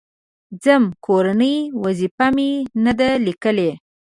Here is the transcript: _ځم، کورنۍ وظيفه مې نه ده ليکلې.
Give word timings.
_ځم، 0.63 0.83
کورنۍ 1.05 1.55
وظيفه 1.83 2.27
مې 2.35 2.49
نه 2.83 2.93
ده 2.99 3.09
ليکلې. 3.25 3.71